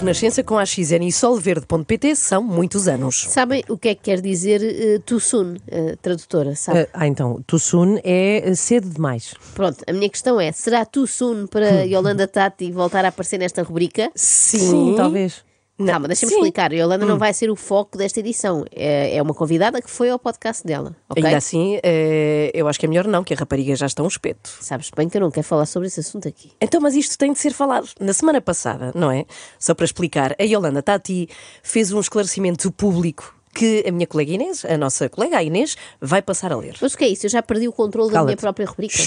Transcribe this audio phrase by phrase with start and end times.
[0.00, 3.26] Renascença com a XN e solverde.pt são muitos anos.
[3.28, 6.56] Sabem o que é que quer dizer uh, too soon, uh, tradutora?
[6.56, 6.84] Sabe?
[6.84, 9.34] Uh, ah, então, too soon é cedo demais.
[9.54, 13.62] Pronto, a minha questão é: será too soon para Yolanda Tati voltar a aparecer nesta
[13.62, 14.10] rubrica?
[14.14, 15.44] Sim, Sim talvez.
[15.80, 16.72] Não, Calma, deixa-me explicar.
[16.72, 17.08] A Yolanda hum.
[17.08, 18.64] não vai ser o foco desta edição.
[18.70, 20.94] É, é uma convidada que foi ao podcast dela.
[21.08, 21.24] Okay?
[21.24, 24.06] Ainda assim, é, eu acho que é melhor não, que a rapariga já está um
[24.06, 24.50] espeto.
[24.60, 26.52] Sabes bem que eu não quero falar sobre esse assunto aqui.
[26.60, 27.88] Então, mas isto tem de ser falado.
[27.98, 29.24] Na semana passada, não é?
[29.58, 31.28] Só para explicar, a Yolanda Tati
[31.62, 36.20] fez um esclarecimento público que a minha colega Inês, a nossa colega a Inês, vai
[36.20, 36.76] passar a ler.
[36.80, 37.24] Mas o que é isso?
[37.24, 38.98] Eu já perdi o controle da minha própria rubrica.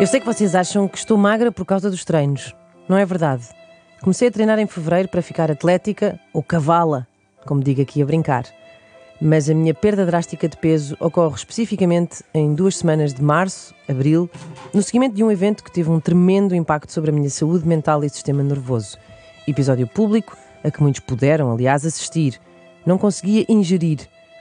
[0.00, 2.54] Eu sei que vocês acham que estou magra por causa dos treinos.
[2.88, 3.44] Não é verdade.
[4.02, 7.06] Comecei a treinar em fevereiro para ficar atlética ou cavala,
[7.46, 8.44] como digo aqui a brincar.
[9.20, 14.28] Mas a minha perda drástica de peso ocorre especificamente em duas semanas de março, abril,
[14.74, 18.04] no seguimento de um evento que teve um tremendo impacto sobre a minha saúde mental
[18.04, 18.98] e sistema nervoso.
[19.46, 22.40] Episódio público a que muitos puderam, aliás, assistir.
[22.84, 24.00] Não conseguia ingerir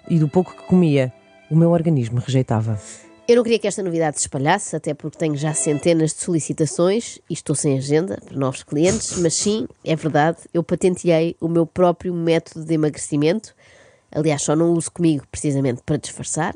[0.09, 1.13] e do pouco que comia,
[1.49, 2.77] o meu organismo rejeitava.
[3.25, 7.19] Eu não queria que esta novidade se espalhasse, até porque tenho já centenas de solicitações
[7.29, 11.65] e estou sem agenda para novos clientes, mas sim, é verdade, eu patenteei o meu
[11.65, 13.55] próprio método de emagrecimento.
[14.11, 16.53] Aliás, só não uso comigo precisamente para disfarçar.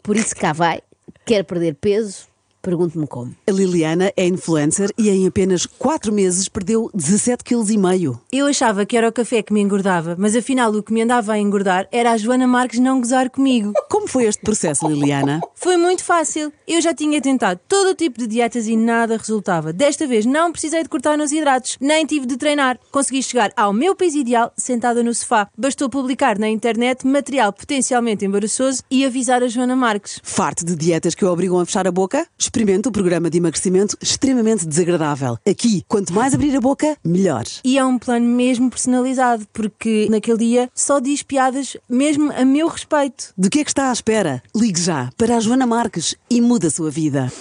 [0.00, 0.80] Por isso cá vai.
[1.24, 2.28] Quer perder peso?
[2.66, 3.32] Pergunte-me como.
[3.46, 8.20] A Liliana é influencer e em apenas 4 meses perdeu 17,5 kg.
[8.32, 11.32] Eu achava que era o café que me engordava, mas afinal o que me andava
[11.32, 13.72] a engordar era a Joana Marques não gozar comigo.
[14.06, 15.40] Como foi este processo, Liliana?
[15.56, 16.52] Foi muito fácil.
[16.68, 19.72] Eu já tinha tentado todo o tipo de dietas e nada resultava.
[19.72, 22.78] Desta vez não precisei de cortar nos hidratos, nem tive de treinar.
[22.92, 25.48] Consegui chegar ao meu peso ideal sentada no sofá.
[25.58, 30.20] Bastou publicar na internet material potencialmente embaraçoso e avisar a Joana Marques.
[30.22, 32.28] Farto de dietas que o obrigam a fechar a boca?
[32.38, 35.36] Experimente o programa de emagrecimento extremamente desagradável.
[35.44, 37.44] Aqui, quanto mais abrir a boca, melhor.
[37.64, 42.68] E é um plano mesmo personalizado, porque naquele dia só diz piadas mesmo a meu
[42.68, 43.34] respeito.
[43.36, 44.42] De que é que está à espera?
[44.54, 47.32] Ligue já para a Joana Marques e muda a sua vida.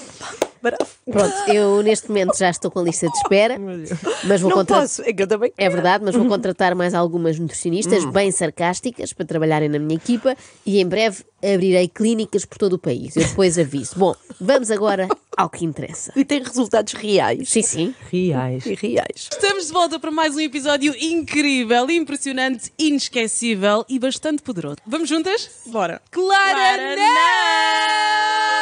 [0.72, 3.58] Pronto, eu neste momento já estou com a lista de espera,
[4.24, 4.88] mas vou contratar.
[5.06, 5.54] É que eu também.
[5.58, 8.12] É verdade, mas vou contratar mais algumas nutricionistas hum.
[8.12, 12.80] bem sarcásticas para trabalharem na minha equipa e em breve abrirei clínicas por todo o
[12.80, 13.16] país.
[13.16, 13.98] Eu depois aviso.
[13.98, 16.12] Bom, vamos agora ao que interessa.
[16.16, 17.50] E tem resultados reais.
[17.50, 17.96] Sim, sim.
[18.12, 18.66] Reais.
[18.66, 19.30] E reais.
[19.32, 24.78] Estamos de volta para mais um episódio incrível, impressionante, inesquecível e bastante poderoso.
[24.88, 25.50] Vamos juntas?
[25.68, 26.02] Bora.
[26.10, 28.55] Clara, Clara não!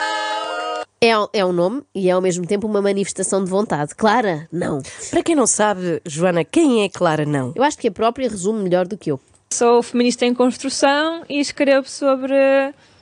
[1.03, 3.94] É, é um nome e é ao mesmo tempo uma manifestação de vontade.
[3.94, 4.81] Clara, não.
[5.12, 7.52] Para quem não sabe, Joana, quem é Clara Não?
[7.53, 9.19] Eu acho que a própria resume melhor do que eu.
[9.52, 12.34] Sou feminista em construção e escrevo sobre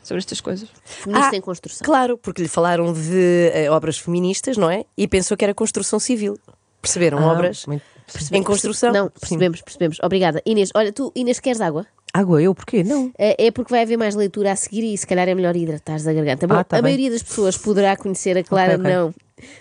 [0.02, 0.68] sobre estas coisas.
[0.84, 1.86] Feminista ah, em construção.
[1.86, 4.84] Claro, porque lhe falaram de uh, obras feministas, não é?
[4.98, 6.40] E pensou que era construção civil.
[6.82, 7.20] Perceberam?
[7.20, 7.84] Ah, obras muito...
[8.32, 8.92] em construção.
[8.92, 9.98] Não, percebemos, percebemos.
[10.02, 10.42] Obrigada.
[10.44, 11.86] Inês, olha, tu, Inês, queres água?
[12.14, 12.54] Água, eu?
[12.54, 12.84] Porquê?
[12.84, 13.12] Não.
[13.18, 16.06] É, é porque vai haver mais leitura a seguir e se calhar é melhor hidratares
[16.08, 16.48] a garganta.
[16.48, 16.92] Bom, ah, tá a bem.
[16.92, 18.96] maioria das pessoas poderá conhecer a Clara okay, okay.
[18.96, 19.14] Não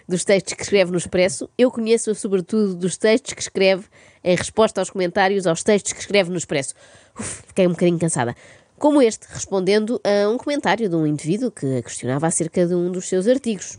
[0.06, 1.49] dos textos que escreve no Expresso.
[1.56, 3.84] Eu conheço-a sobretudo dos textos que escreve
[4.22, 6.75] em resposta aos comentários aos textos que escreve no Expresso.
[7.19, 8.34] Uf, fiquei um bocadinho cansada.
[8.78, 12.91] Como este, respondendo a um comentário de um indivíduo que a questionava acerca de um
[12.91, 13.78] dos seus artigos.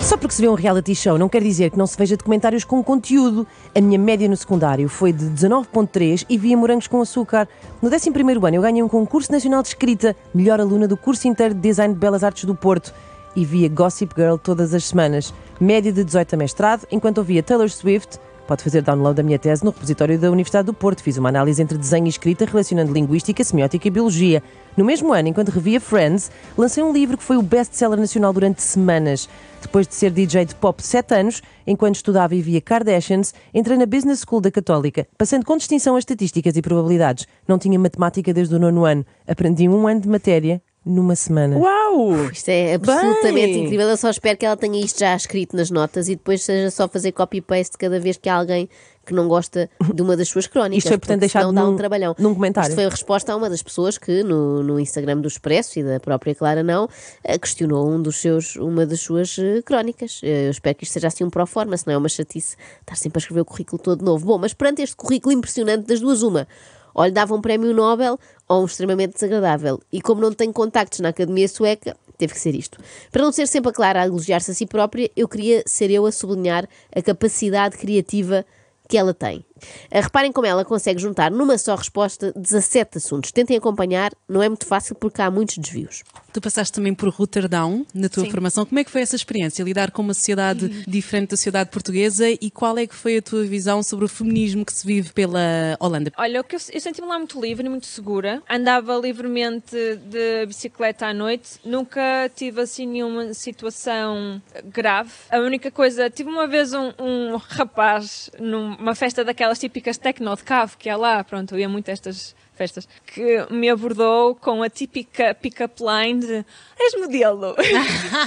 [0.00, 2.64] Só porque se vê um reality show não quer dizer que não se veja documentários
[2.64, 3.46] com conteúdo.
[3.74, 7.46] A minha média no secundário foi de 19.3 e via morangos com açúcar.
[7.82, 11.54] No 11º ano eu ganhei um concurso nacional de escrita, melhor aluna do curso inteiro
[11.54, 12.94] de Design de Belas Artes do Porto.
[13.36, 15.32] E via Gossip Girl todas as semanas.
[15.60, 18.18] Média de 18 a mestrado, enquanto ouvia Taylor Swift,
[18.50, 21.04] Pode fazer download da minha tese no repositório da Universidade do Porto.
[21.04, 24.42] Fiz uma análise entre desenho e escrita relacionando linguística, semiótica e biologia.
[24.76, 28.60] No mesmo ano, enquanto revia Friends, lancei um livro que foi o best-seller nacional durante
[28.60, 29.28] semanas.
[29.62, 33.86] Depois de ser DJ de pop 7 anos, enquanto estudava e via Kardashians, entrei na
[33.86, 37.28] Business School da Católica, passando com distinção as estatísticas e probabilidades.
[37.46, 39.06] Não tinha matemática desde o nono ano.
[39.28, 41.56] Aprendi um ano de matéria numa semana.
[41.56, 42.30] Uau!
[42.30, 43.64] Isto é absolutamente Bem.
[43.64, 43.88] incrível.
[43.88, 46.88] Eu só espero que ela tenha isto já escrito nas notas e depois seja só
[46.88, 48.68] fazer copy-paste cada vez que há alguém
[49.06, 50.78] que não gosta de uma das suas crónicas.
[50.78, 52.14] Isto foi, portanto, deixado num, um trabalhão.
[52.18, 52.68] num comentário.
[52.68, 55.82] Isto foi a resposta a uma das pessoas que no, no Instagram do Expresso e
[55.82, 56.88] da própria Clara Não
[57.24, 60.20] eh, questionou um dos seus, uma das suas eh, crónicas.
[60.22, 62.96] Eh, eu espero que isto seja assim um pró-forma, se não é uma chatice estar
[62.96, 64.26] sempre a escrever o currículo todo novo.
[64.26, 66.46] Bom, mas perante este currículo impressionante das duas, uma
[66.94, 69.80] ou lhe dava um prémio Nobel ou um extremamente desagradável.
[69.92, 72.78] E como não tenho contactos na Academia Sueca, teve que ser isto.
[73.10, 76.04] Para não ser sempre a Clara a elogiar-se a si própria, eu queria ser eu
[76.06, 78.44] a sublinhar a capacidade criativa
[78.88, 79.44] que ela tem.
[79.90, 83.32] Ah, Reparem como ela consegue juntar numa só resposta 17 assuntos.
[83.32, 86.02] Tentem acompanhar, não é muito fácil porque há muitos desvios.
[86.32, 88.64] Tu passaste também por Rotterdam na tua formação.
[88.64, 89.62] Como é que foi essa experiência?
[89.62, 93.44] Lidar com uma sociedade diferente da sociedade portuguesa e qual é que foi a tua
[93.44, 95.40] visão sobre o feminismo que se vive pela
[95.80, 96.12] Holanda?
[96.16, 98.42] Olha, eu, eu senti-me lá muito livre e muito segura.
[98.48, 101.58] Andava livremente de bicicleta à noite.
[101.64, 105.10] Nunca tive assim nenhuma situação grave.
[105.30, 110.42] A única coisa, tive uma vez um, um rapaz numa festa daquelas típicas techno de
[110.44, 111.24] cave que é lá.
[111.24, 116.20] Pronto, eu ia muito a estas festas, que me abordou com a típica pick-up line
[116.20, 116.44] de
[116.78, 117.56] és modelo.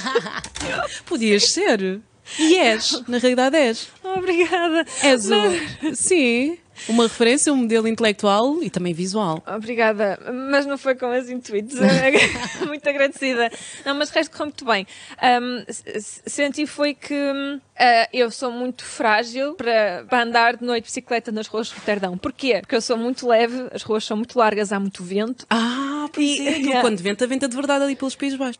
[1.05, 2.01] Podias ser.
[2.39, 3.89] E és, na realidade és.
[4.03, 4.85] Obrigada.
[5.03, 5.95] És o...
[5.95, 9.41] Sim, uma referência, um modelo intelectual e também visual.
[9.47, 10.19] Obrigada,
[10.51, 11.75] mas não foi com esse intuito.
[12.67, 13.51] muito agradecida.
[13.85, 14.85] Não, mas o resto correu muito bem.
[15.41, 15.63] Um,
[16.25, 17.15] senti foi que
[17.77, 21.75] ah, eu sou muito frágil para, para andar de noite de bicicleta nas ruas de
[21.75, 22.17] Roterdão.
[22.17, 22.59] Porquê?
[22.61, 25.45] Porque eu sou muito leve, as ruas são muito largas, há muito vento.
[25.49, 26.79] Ah, pois E- é.
[26.81, 28.59] Quando venta, venta de verdade ali pelos Países Baixos.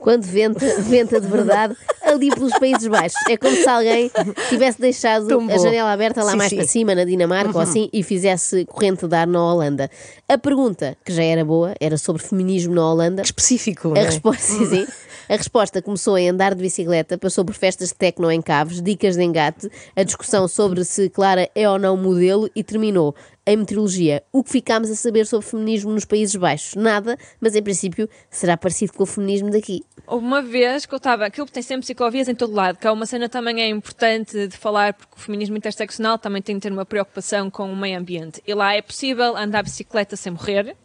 [0.00, 3.18] Quando venta, venta de verdade ali pelos Países Baixos.
[3.28, 4.10] É como se alguém
[4.48, 5.58] tivesse deixado Tão a bom.
[5.58, 6.56] janela aberta lá Sim, mais sim.
[6.56, 9.90] para cima, na Dinamarca ou assim, e fizesse corrente de ar na Holanda.
[10.28, 13.22] A pergunta, que já era boa, era sobre feminismo na Holanda.
[13.22, 14.04] Específico, A é?
[14.04, 14.86] resposta, sim, sim.
[15.28, 19.16] A resposta começou em andar de bicicleta, passou por festas de tecno em caves, dicas
[19.16, 23.12] de engate, a discussão sobre se Clara é ou não modelo e terminou
[23.46, 24.22] em meteorologia.
[24.32, 26.74] O que ficámos a saber sobre feminismo nos Países Baixos?
[26.74, 29.84] Nada, mas em princípio será parecido com o feminismo daqui.
[30.06, 32.90] Houve uma vez que eu estava, aquilo tem sempre ciclovias em todo lado, que é
[32.90, 36.72] uma cena também é importante de falar, porque o feminismo interseccional também tem de ter
[36.72, 38.42] uma preocupação com o meio ambiente.
[38.46, 40.76] E lá é possível andar bicicleta sem morrer,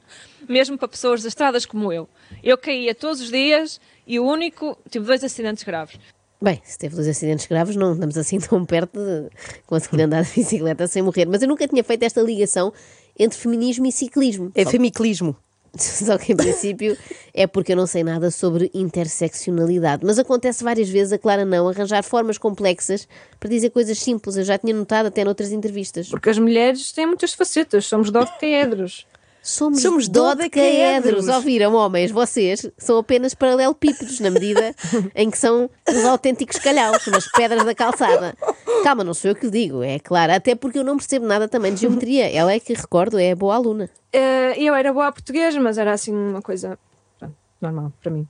[0.47, 2.07] mesmo para pessoas desastradas como eu.
[2.43, 5.99] Eu caía todos os dias e o único, tive dois acidentes graves.
[6.41, 9.29] Bem, se teve dois acidentes graves, não andamos assim tão perto de
[9.67, 11.25] conseguir andar de bicicleta sem morrer.
[11.27, 12.73] Mas eu nunca tinha feito esta ligação
[13.17, 14.51] entre feminismo e ciclismo.
[14.55, 15.35] É Só- femiclismo.
[15.77, 16.97] Só que em princípio
[17.33, 20.03] é porque eu não sei nada sobre interseccionalidade.
[20.05, 23.07] Mas acontece várias vezes a Clara não arranjar formas complexas
[23.39, 24.35] para dizer coisas simples.
[24.35, 26.09] Eu já tinha notado até noutras entrevistas.
[26.09, 29.05] Porque as mulheres têm muitas facetas, somos dodecaedros.
[29.43, 31.27] Somos, Somos dodecaedros.
[31.27, 32.11] Ouviram, homens?
[32.11, 34.75] Vocês são apenas paralelepípedos na medida
[35.15, 38.35] em que são os autênticos calhaus, umas pedras da calçada.
[38.83, 40.33] Calma, não sou eu que o digo, é claro.
[40.33, 42.31] Até porque eu não percebo nada também de geometria.
[42.31, 43.89] Ela é que, recordo, é boa aluna.
[44.13, 46.77] Eh, eu era boa a português, mas era assim uma coisa
[47.17, 48.27] pronto, normal para mim.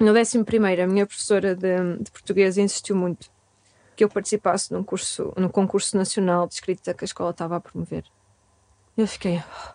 [0.00, 3.28] No 11 primeiro, a minha professora de, de português insistiu muito
[3.94, 7.60] que eu participasse num curso, num concurso nacional de escrita que a escola estava a
[7.60, 8.04] promover.
[8.96, 9.72] Eu fiquei, "Oh,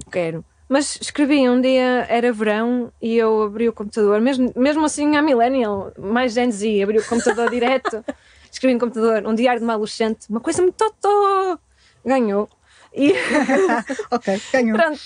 [0.00, 0.44] quero.
[0.68, 5.22] Mas escrevi um dia, era verão, e eu abri o computador, mesmo, mesmo assim a
[5.22, 8.04] millennial, mais Gen Z, abri o computador direto,
[8.50, 11.58] escrevi no computador um diário de uma adolescente, uma coisa muito totó,
[12.04, 12.48] ganhou.
[12.92, 13.12] E
[14.10, 14.76] Ok, ganhou.
[14.78, 15.00] pronto,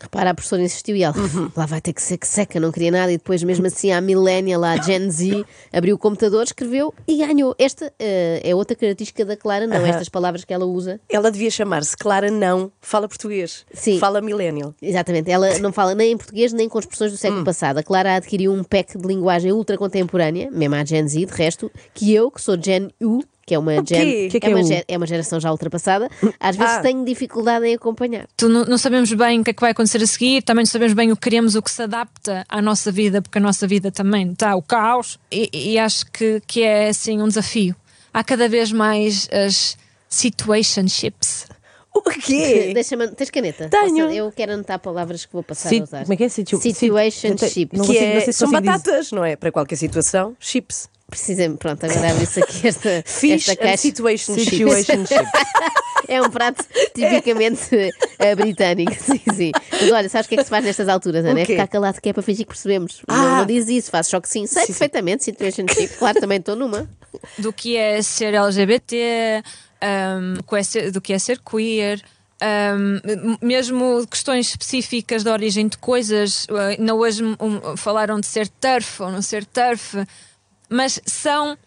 [0.00, 1.14] Repara, a professora insistiu e ela,
[1.54, 3.12] lá vai ter que ser que seca, não queria nada.
[3.12, 7.54] E depois, mesmo assim, a millennial, a Gen Z, abriu o computador, escreveu e ganhou.
[7.58, 9.76] Esta eh, é outra característica da Clara, não?
[9.84, 11.00] Estas palavras que ela usa.
[11.08, 13.66] Ela devia chamar-se Clara Não Fala Português.
[13.72, 13.98] Sim.
[13.98, 14.74] Fala Millennial.
[14.80, 17.78] Exatamente, ela não fala nem em português nem com expressões do século passado.
[17.78, 21.70] A Clara adquiriu um pack de linguagem ultra contemporânea, mesmo a Gen Z, de resto,
[21.92, 23.84] que eu, que sou Gen U, que é uma, gen,
[24.28, 26.08] Que é que é, é uma é geração já ultrapassada,
[26.38, 26.80] às vezes Ah.
[26.82, 28.28] tenho dificuldade em acompanhar.
[28.36, 30.70] Tu não, não sabemos bem o que é que vai acontecer a seguir, também não
[30.70, 33.66] sabemos bem o que queremos, o que se adapta à nossa vida, porque a nossa
[33.66, 37.74] vida também está o caos, e, e acho que, que é assim um desafio.
[38.14, 39.76] Há cada vez mais as
[40.08, 41.46] situationships.
[41.92, 42.70] O quê?
[42.74, 43.68] Deixa-me, tens caneta?
[43.68, 44.04] Tenho.
[44.06, 46.00] Posso- eu quero anotar palavras que vou passar Sit- a usar.
[46.02, 46.28] como é que é?
[46.28, 47.66] Situ- Situationship.
[47.70, 48.78] Que é, não sei se são consigo dizer.
[48.78, 49.34] batatas, não é?
[49.36, 50.88] Para qualquer situação, chips.
[51.10, 53.76] Precisamente, pronto, agora abre-se aqui esta, Fish esta caixa.
[53.78, 54.34] situation.
[54.38, 55.24] Situationship.
[56.08, 59.52] É um prato tipicamente eh, britânico, sim, sim.
[59.70, 61.38] Mas olha, sabes o que é que se faz nestas alturas, Ana?
[61.40, 63.00] É ficar calado que é para fingir que percebemos.
[63.06, 63.38] Não, Ah.
[63.38, 64.44] não diz isso, faz só que sim.
[64.44, 65.86] Sei perfeitamente, situationship.
[65.98, 66.88] Claro, também estou numa.
[67.38, 69.42] do que é ser LGBT,
[70.18, 70.34] um,
[70.90, 72.02] do que é ser- queer.
[72.42, 78.48] um, mesmo questões específicas da origem de coisas, uh, ainda hoje um, falaram de ser
[78.48, 79.94] turf ou não ser turf,
[80.70, 81.58] mas são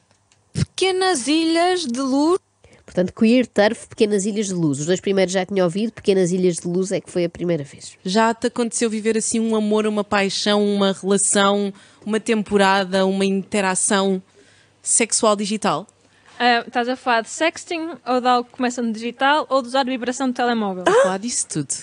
[0.54, 2.40] pequenas ilhas de luz
[2.86, 4.80] Portanto, queer, turf, pequenas ilhas de luz.
[4.80, 7.64] Os dois primeiros já tinha ouvido, pequenas ilhas de luz é que foi a primeira
[7.64, 7.98] vez.
[8.04, 11.74] Já te aconteceu viver assim um amor, uma paixão, uma relação,
[12.06, 14.22] uma temporada, uma interação
[14.82, 15.88] sexual digital?
[16.38, 19.70] Ah, estás a falar de sexting ou de algo que começa no digital ou de
[19.70, 20.84] usar vibração de telemóvel?
[20.84, 21.74] Vou falar disso tudo.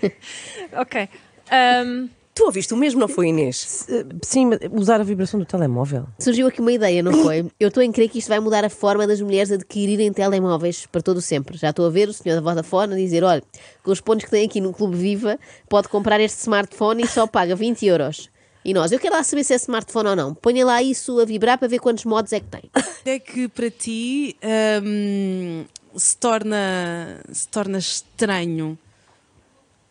[0.72, 1.08] Ok.
[1.50, 3.86] Ahm, Tu ouviste o mesmo, não foi, Inês?
[4.20, 6.06] Sim, mas usar a vibração do telemóvel.
[6.18, 7.50] Surgiu aqui uma ideia, não foi?
[7.58, 11.00] Eu estou em crer que isto vai mudar a forma das mulheres adquirirem telemóveis para
[11.00, 11.56] todo o sempre.
[11.56, 13.42] Já estou a ver o senhor da Vodafone a dizer: olha,
[13.82, 17.26] com os pontos que tem aqui no Clube Viva, pode comprar este smartphone e só
[17.26, 18.28] paga 20 euros.
[18.62, 20.34] E nós, eu quero lá saber se é smartphone ou não.
[20.34, 22.70] Ponha lá isso a vibrar para ver quantos modos é que tem.
[23.06, 24.36] É que para ti
[24.82, 25.64] hum,
[25.94, 28.76] se, torna, se torna estranho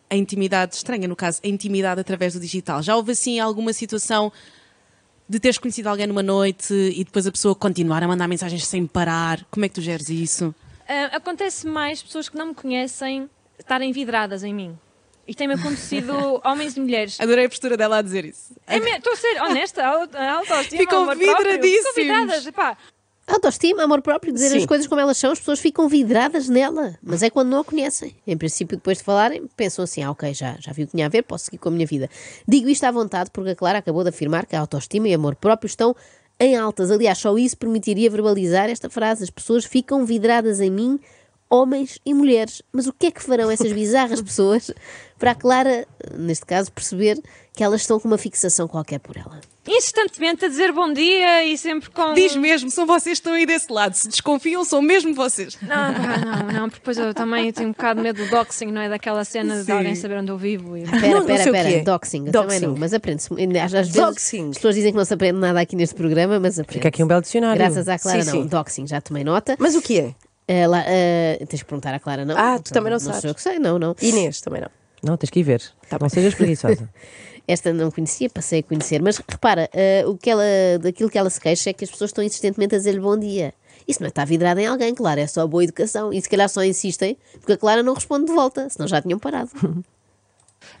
[0.08, 2.82] a intimidade, estranha no caso, a intimidade através do digital.
[2.82, 4.32] Já houve assim alguma situação
[5.28, 8.86] de teres conhecido alguém numa noite e depois a pessoa continuar a mandar mensagens sem
[8.86, 9.44] parar?
[9.50, 10.54] Como é que tu geres isso?
[10.88, 14.78] Ah, acontece mais pessoas que não me conhecem estarem vidradas em mim.
[15.26, 17.20] E tem-me acontecido homens e mulheres.
[17.20, 18.54] Adorei a postura dela a dizer isso.
[18.66, 20.80] É Estou a ser honesta, a autoestima.
[20.82, 21.94] Ficam vidradíssimos.
[21.94, 22.46] Ficam vidradas.
[22.46, 22.76] Epá,
[23.28, 24.58] Autoestima, amor próprio, dizer Sim.
[24.58, 26.96] as coisas como elas são, as pessoas ficam vidradas nela.
[27.02, 28.14] Mas é quando não a conhecem.
[28.24, 31.06] Em princípio, depois de falarem, pensam assim: ah, ok, já, já vi o que tinha
[31.06, 32.08] a ver, posso seguir com a minha vida.
[32.46, 35.34] Digo isto à vontade porque a Clara acabou de afirmar que a autoestima e amor
[35.34, 35.94] próprio estão
[36.38, 36.88] em altas.
[36.92, 41.00] Aliás, só isso permitiria verbalizar esta frase: as pessoas ficam vidradas em mim,
[41.50, 42.62] homens e mulheres.
[42.70, 44.70] Mas o que é que farão essas bizarras pessoas
[45.18, 45.84] para a Clara,
[46.16, 47.20] neste caso, perceber
[47.52, 49.40] que elas estão com uma fixação qualquer por ela?
[49.68, 52.14] Insistentemente a dizer bom dia e sempre com.
[52.14, 53.94] Diz mesmo, são vocês que estão aí desse lado.
[53.94, 55.56] Se desconfiam, são mesmo vocês.
[55.62, 58.66] Não, pá, não, não, porque depois eu também tenho um bocado de medo do doxing,
[58.66, 58.88] não é?
[58.88, 59.72] Daquela cena de Sim.
[59.72, 60.76] alguém saber onde eu vivo.
[60.76, 60.84] E...
[60.84, 61.70] Pera, Não- não pera, sei o pera.
[61.70, 61.80] é.
[61.82, 62.66] Doxing, eu também Doxing.
[62.66, 63.28] não, mas aprende-se.
[63.32, 64.50] Às, às vezes Doxing.
[64.50, 66.74] as pessoas dizem que não se aprende nada aqui neste programa, mas aprende.
[66.78, 67.58] Fica aqui um belo dicionário.
[67.58, 68.42] Graças à Clara, Sim, não.
[68.42, 68.48] sim.
[68.48, 69.56] Doxing, já tomei nota.
[69.58, 70.14] Mas o que é?
[70.48, 72.36] Ah, lá, ah, tens que perguntar à Clara, não?
[72.38, 73.20] Ah, tu também não Não sabes.
[73.20, 73.96] sou eu que sei, não, não.
[74.00, 74.68] Inês, também não.
[75.02, 75.62] Não, tens que ir ver.
[76.00, 76.88] não sejas preguiçosa.
[77.48, 79.00] Esta não conhecia, passei a conhecer.
[79.02, 80.42] Mas repara, ah, o que ela,
[80.80, 83.54] daquilo que ela se queixa é que as pessoas estão insistentemente a dizer-lhe bom dia.
[83.86, 86.12] Isso não é estar vidrada em alguém, claro, é só boa educação.
[86.12, 89.18] E se calhar só insistem porque a Clara não responde de volta, senão já tinham
[89.18, 89.50] parado.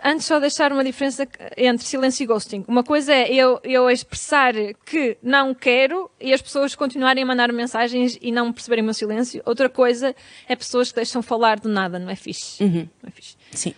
[0.02, 2.64] Antes só deixar uma diferença entre silêncio e ghosting.
[2.66, 4.52] Uma coisa é eu, eu expressar
[4.84, 8.94] que não quero e as pessoas continuarem a mandar mensagens e não perceberem o meu
[8.94, 9.40] silêncio.
[9.46, 10.14] Outra coisa
[10.48, 12.64] é pessoas que deixam falar do nada, não é fixe.
[12.64, 13.36] Não é fixe.
[13.52, 13.74] Sim,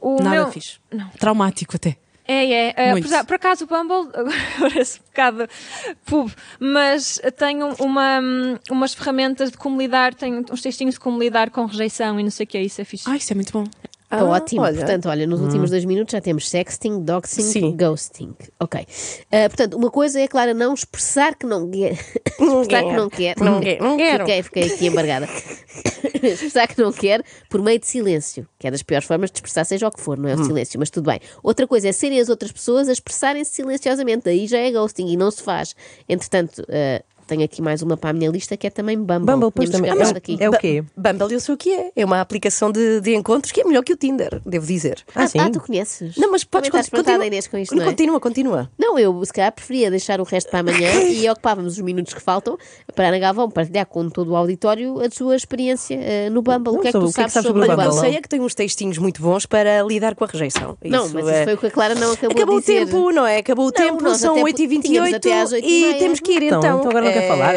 [0.00, 0.78] O nada meu- fixe.
[0.92, 1.08] Não.
[1.10, 1.96] Traumático até.
[2.30, 2.90] É, é.
[2.92, 3.08] Muito.
[3.08, 4.12] por, por acaso o Bumble,
[4.56, 5.48] agora esse bocado
[6.04, 6.30] pub,
[6.60, 8.20] mas tenho uma,
[8.70, 12.30] umas ferramentas de como lidar, tenho uns textinhos de como lidar com rejeição e não
[12.30, 13.08] sei o que é isso, é fixe.
[13.08, 13.64] Ai, isso é muito bom.
[14.08, 14.62] Tá ótimo.
[14.62, 14.76] olha.
[14.76, 17.76] Portanto, olha, nos últimos dois minutos já temos sexting, doxing, Sim.
[17.76, 18.34] ghosting.
[18.58, 18.86] Ok.
[19.30, 21.92] Ah, portanto, uma coisa é, Clara, não expressar que não quer.
[22.40, 23.36] expressar que não quer.
[23.38, 24.24] Não quer, não quero.
[24.24, 25.28] Fiquei, fiquei aqui embargada.
[26.22, 29.64] expressar que não quer por meio de silêncio, que é das piores formas de expressar,
[29.64, 31.20] seja o que for, não é o silêncio, mas tudo bem.
[31.42, 35.16] Outra coisa é serem as outras pessoas a expressarem-se silenciosamente, aí já é ghosting e
[35.16, 35.74] não se faz.
[36.08, 39.20] Entretanto, ah, tenho aqui mais uma para a minha lista que é também Bumble.
[39.26, 39.90] Bumble, pois também.
[39.90, 40.36] É, aqui.
[40.40, 40.82] é o quê?
[40.96, 41.90] Bumble, eu sei o que é.
[41.94, 45.04] É uma aplicação de, de encontros que é melhor que o Tinder, devo dizer.
[45.14, 45.38] Ah, sim.
[45.38, 46.16] ah, tu conheces?
[46.16, 47.86] Não, mas podes Também estás con- espantada, Inês, com isto, não é?
[47.86, 48.70] Continua, continua.
[48.78, 52.20] Não, eu se calhar preferia deixar o resto para amanhã e ocupávamos os minutos que
[52.20, 52.56] faltam
[52.94, 56.72] para a Ana Galvão partilhar com todo o auditório a sua experiência eh, no Bumble.
[56.72, 57.70] Não, o que é que tu o que é que sabes sabes sobre sobre o
[57.70, 58.00] o o que eu Bumble?
[58.08, 60.76] sei é que tem uns textinhos muito bons para lidar com a rejeição.
[60.84, 62.66] Não, Isso mas é- isso foi o que a Clara não acabou, Acabou o de
[62.66, 62.86] dizer.
[62.86, 63.38] tempo, não é?
[63.38, 65.98] Acabou o Não, tempo, são até 8h28 tínhamos até às oito e e meia.
[65.98, 66.78] temos que ir Então, então.
[66.78, 67.54] então agora não quer falar?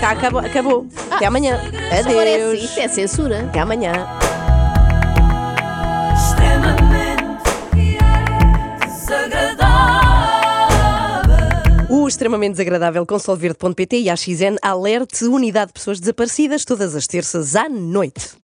[0.00, 0.40] Tá, acabou.
[0.40, 0.86] acabou.
[1.10, 1.60] Até amanhã.
[1.98, 2.54] Agora é Adeus.
[2.54, 3.40] assim, isto é censura.
[3.40, 3.92] Até amanhã.
[11.90, 17.06] O extremamente desagradável com solverde.pt e a XN alerte unidade de pessoas desaparecidas todas as
[17.06, 18.36] terças à noite.